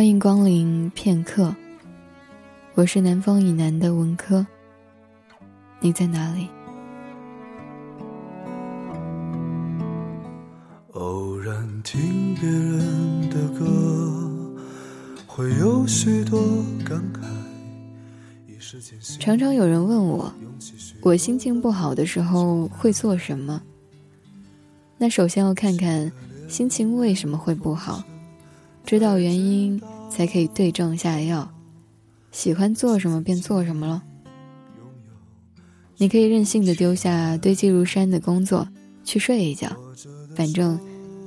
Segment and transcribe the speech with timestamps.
[0.00, 1.54] 欢迎光临片刻。
[2.72, 4.46] 我是南方以南的文科。
[5.78, 6.48] 你在哪里？
[10.94, 14.40] 偶然听别人的歌，
[15.26, 16.40] 会有许多
[16.82, 17.20] 感慨。
[19.18, 20.32] 常常有人问我，
[21.02, 23.60] 我心情不好的时候会做什么？
[24.96, 26.10] 那首先要看看
[26.48, 28.02] 心情为什么会不好，
[28.86, 29.78] 知道原因
[30.10, 31.50] 才可以对症下药。
[32.32, 34.02] 喜欢做什么便做什么了。
[35.96, 38.68] 你可以任性的丢下堆积如山的工作，
[39.04, 39.70] 去睡一觉，
[40.34, 40.78] 反正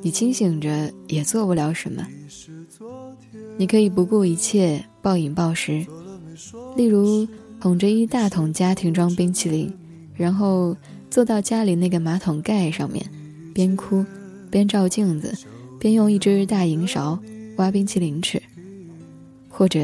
[0.02, 2.06] 你清醒着也做不了什么。
[3.58, 5.86] 你可以不顾一切暴饮暴食，
[6.76, 7.28] 例如
[7.60, 9.72] 捧着一大桶家庭装冰淇淋，
[10.16, 10.76] 然后
[11.10, 13.06] 坐到家里那个马桶盖上面。
[13.54, 14.04] 边哭，
[14.50, 15.32] 边照镜子，
[15.80, 17.20] 边用一只大银勺
[17.58, 18.42] 挖冰淇淋吃，
[19.56, 19.80] 或者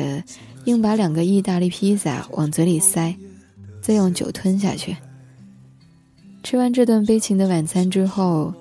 [0.66, 3.16] 硬把两个意大利披萨往嘴里塞，
[3.80, 4.98] 再用酒吞下去。
[6.42, 8.52] 吃完这顿悲情的晚餐之后，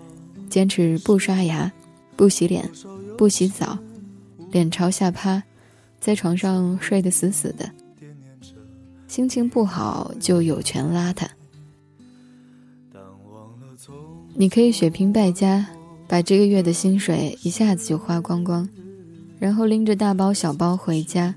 [0.50, 1.72] 坚持不刷牙、
[2.14, 2.70] 不洗脸、
[3.16, 3.78] 不洗澡，
[4.50, 5.42] 脸朝下趴，
[5.98, 7.70] 在床上睡得死死的。
[9.06, 11.26] 心情不好就有权邋遢。
[14.34, 15.66] 你可以血拼败家，
[16.06, 18.68] 把这个月的薪水一下子就花光光，
[19.38, 21.34] 然后拎着大包小包回家，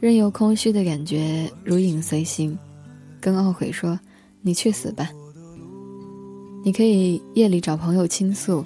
[0.00, 2.58] 任由空虚的感觉如影随形，
[3.20, 3.98] 跟懊悔说
[4.42, 5.10] ：“你去死吧。”
[6.64, 8.64] 你可以夜里找朋友倾诉，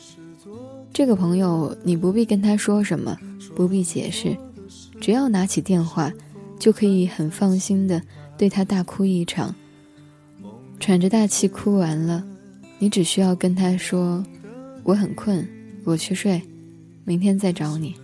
[0.93, 3.17] 这个朋友你不必跟他说什么，
[3.55, 4.37] 不必解释，
[5.01, 6.13] 只要拿起电话，
[6.59, 8.03] 就可以很放心的
[8.37, 9.55] 对他大哭一场，
[10.79, 12.23] 喘着大气哭完了。
[12.79, 14.23] 你只需要跟他说
[14.85, 15.47] ：“我很困，
[15.85, 16.43] 我去睡，
[17.07, 17.95] 明天再找你。”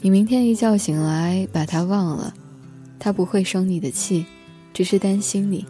[0.00, 2.32] 你明天一觉醒来把他忘了，
[2.98, 4.26] 他不会生你的气，
[4.72, 5.66] 只是担心你。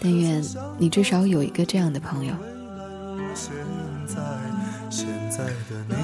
[0.00, 0.42] 但愿
[0.78, 2.34] 你至少有一个这样的朋友。
[3.34, 5.94] 现在的你，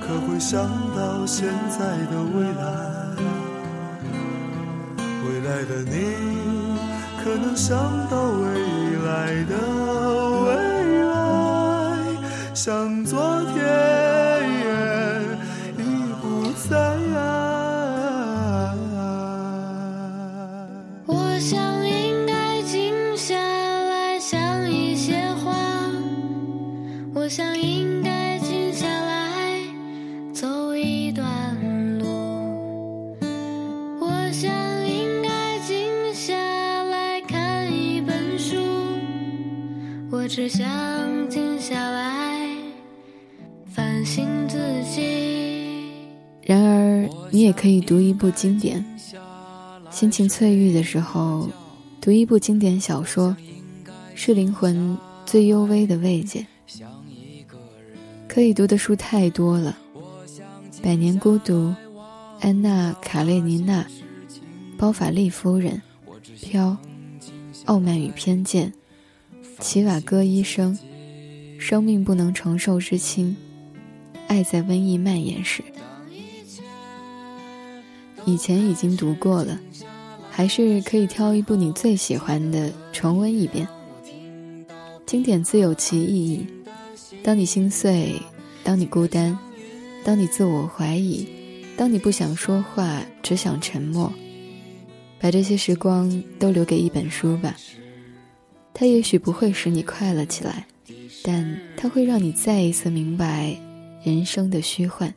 [0.00, 1.78] 可会想到现在
[2.10, 2.62] 的未来？
[5.24, 5.92] 未来的你。
[7.24, 7.78] 可能想
[8.10, 8.46] 到未
[9.06, 9.54] 来的，
[12.64, 13.56] 像昨天
[15.76, 15.82] 已
[16.22, 16.78] 不在。
[21.04, 25.52] 我想应该静下来想一些话，
[27.12, 29.58] 我想应该静下来
[30.32, 31.28] 走一段
[31.98, 32.06] 路，
[33.98, 34.48] 我想
[34.86, 36.32] 应该静下
[36.84, 38.56] 来看一本书。
[40.12, 40.64] 我只想
[41.28, 42.21] 静下来。
[46.44, 48.84] 然而，你也可以读一部经典。
[49.90, 51.48] 心情翠郁的时候，
[52.00, 53.36] 读一部经典小说，
[54.14, 56.46] 是灵魂最幽微的慰藉。
[58.28, 59.76] 可以读的书太多了，
[60.82, 61.68] 《百年孤独》、
[62.40, 63.86] 安娜·卡列尼娜、
[64.76, 65.80] 包法利夫人、
[66.40, 66.76] 飘、
[67.66, 68.72] 傲慢与偏见。
[69.58, 70.76] 齐瓦戈医生，
[71.58, 73.36] 生命不能承受之轻，
[74.32, 75.62] 爱在瘟疫蔓延时。
[78.24, 79.60] 以前已经读过了，
[80.30, 83.68] 还是可以挑一部你最喜欢的重温一遍。
[85.04, 86.46] 经典自有其意义。
[87.22, 88.14] 当你心碎，
[88.64, 89.38] 当你孤单，
[90.02, 91.28] 当你自我怀疑，
[91.76, 94.10] 当你不想说话，只想沉默，
[95.20, 97.54] 把这些时光都留给一本书吧。
[98.72, 100.66] 它也许不会使你快乐起来，
[101.22, 103.54] 但它会让你再一次明白
[104.04, 105.14] 人生的虚幻。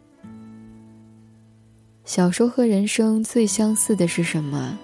[2.03, 4.77] 小说和人生最相似的是什么？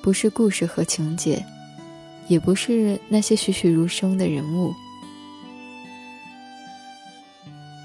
[0.00, 1.44] 不是故事和情节，
[2.26, 4.72] 也不是那些栩栩如生的人物。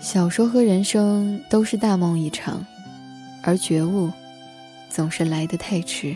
[0.01, 2.65] 小说和人生都是大梦一场，
[3.43, 4.09] 而觉悟
[4.89, 6.15] 总是来得太迟。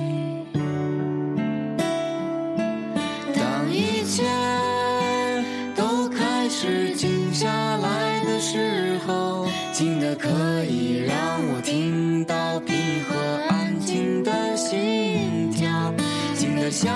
[16.81, 16.89] 静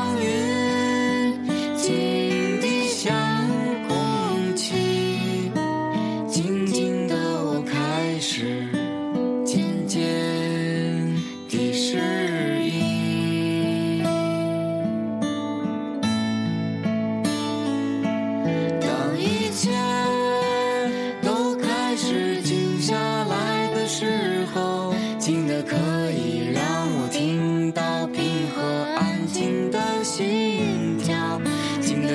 [1.78, 2.15] 的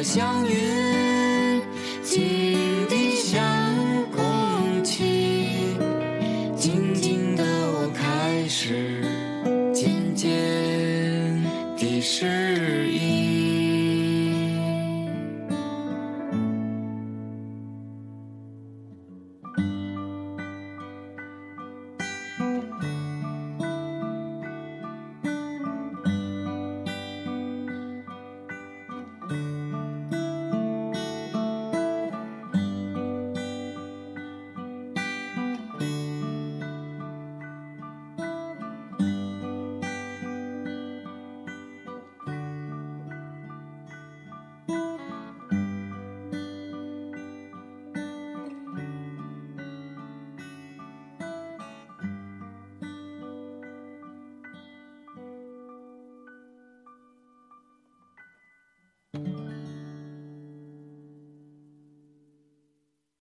[0.03, 1.61] 像云，
[2.03, 3.39] 静的像
[4.11, 5.77] 空气。
[6.57, 9.05] 静静的，我开始
[9.75, 10.31] 渐渐
[11.77, 13.20] 的适应。